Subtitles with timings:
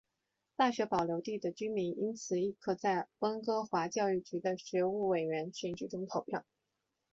[0.55, 6.43] 大学保留地的居民因此亦可在温哥华教育局的学务委员选举中投票。